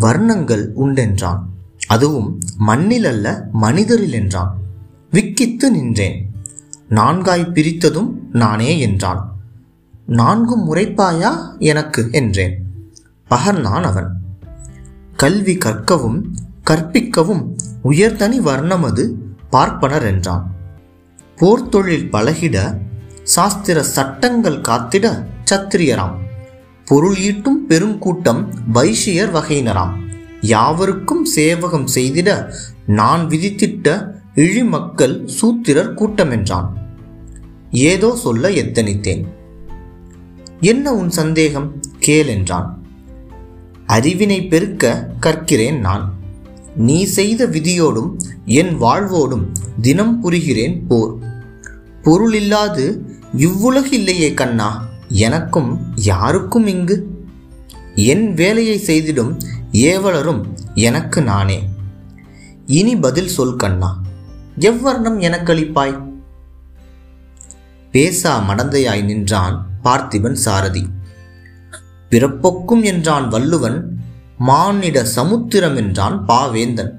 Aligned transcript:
வர்ணங்கள் 0.00 0.68
உண்டென்றான். 0.80 1.38
அதுவும் 1.86 2.40
மண்ணில் 2.56 3.04
அல்ல 3.04 3.48
மனிதரில் 3.52 4.12
என்றான். 4.12 4.58
விக்கித்து 5.12 5.70
நின்றேன். 5.70 6.30
நான்காய் 6.88 7.50
பிரித்ததும் 7.54 8.12
நானே 8.32 8.78
என்றான். 8.78 9.32
நான்கும் 10.06 10.74
முறைப்பாயா 10.74 11.58
எனக்கு 11.58 12.08
என்றேன். 12.10 12.66
பகர்ந்தான் 13.30 13.82
அவன். 13.82 14.08
கல்வி 15.16 15.54
கற்கவும் 15.54 16.22
கற்பிக்கவும் 16.70 17.56
உயர்தனி 17.84 18.40
வர்ணமது 18.40 19.12
பார்ப்பனர் 19.50 20.02
என்றான். 20.02 20.54
போர்த்தொழில் 21.36 22.10
பழகிட 22.10 22.78
சாஸ்திர 23.22 23.82
சட்டங்கள் 23.82 24.60
காத்திட 24.60 25.24
சத்திரியராம். 25.50 26.14
பொருள் 26.88 27.18
ஈட்டும் 27.18 27.68
பெருங்கூட்டம் 27.68 28.48
வைஷியர் 28.74 29.32
வகையினராம். 29.34 29.92
யாவருக்கும் 30.40 31.24
சேவகம் 31.24 31.86
செய்திட 31.94 32.52
நான் 32.86 33.28
விதித்திட்ட 33.28 34.06
இழிமக்கள் 34.34 35.26
சூத்திரர் 35.26 35.94
கூட்டமென்றான். 35.94 36.68
ஏதோ 37.70 38.16
சொல்ல 38.16 38.48
எத்தனித்தேன். 38.48 39.24
என்ன 40.60 40.94
உன் 40.94 41.10
சந்தேகம்? 41.10 41.80
கேள் 41.98 42.26
என்றான். 42.26 42.82
அறிவினை 43.86 44.48
பெருக்க 44.48 45.10
கற்கிறேன் 45.20 45.78
நான். 45.78 46.14
நீ 46.76 47.04
செய்த 47.04 47.46
விதியோடும் 47.46 48.16
என் 48.44 48.80
வாழ்வோடும் 48.80 49.46
தினம் 49.80 50.24
புரிகிறேன் 50.24 50.80
போர். 50.88 51.14
பொருளில்லாது 52.02 52.98
இவ்வுலகு 53.36 53.92
இல்லையே 53.92 54.34
கண்ணா. 54.34 54.87
எனக்கும் 55.08 55.80
யாருக்கும் 55.94 56.66
இங்கு? 56.66 57.10
என் 57.94 58.34
வேலையை 58.34 58.80
செய்திடும் 58.86 59.40
ஏவலரும் 59.72 60.44
எனக்கு 60.74 61.22
நானே. 61.22 61.68
இனி 62.66 62.96
பதில் 62.96 63.28
சொல் 63.28 63.56
கண்ணா 63.56 64.00
எவ்வர்ணம் 64.58 65.20
எனக்களிப்பாய்? 65.20 66.06
பேசா 67.92 68.42
மடந்தையாய் 68.48 69.04
நின்றான் 69.04 69.66
பார்த்திபன் 69.84 70.32
சாரதி. 70.32 70.88
பிறப்பொக்கும் 72.10 72.82
என்றான் 72.82 73.28
வள்ளுவன் 73.28 73.98
மானிட 74.38 75.04
சமுத்திரம் 75.04 75.76
என்றான் 75.76 76.24
பாவேந்தன். 76.26 76.90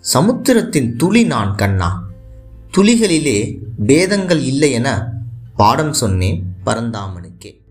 சமுத்திரத்தின் 0.00 0.96
துளி 0.96 1.24
நான் 1.24 1.54
கண்ணா 1.54 2.02
துளிகளிலே 2.76 3.58
பேதங்கள் 3.86 4.40
இல்லை 4.40 4.72
என 4.72 5.12
பாடம் 5.56 5.92
சொன்னேன். 5.92 6.51
பரந்தாமனுக்கே. 6.66 7.61